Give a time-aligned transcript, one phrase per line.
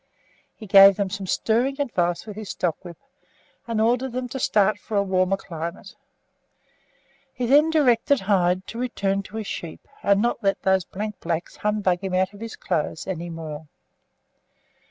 [0.55, 2.97] He gave them some stirring advice with his stockwhip,
[3.67, 5.93] and ordered them to start for a warmer climate.
[7.31, 11.57] He then directed Hyde to return to his sheep, and not let those blank blacks
[11.57, 13.67] humbug him out of clothes any more.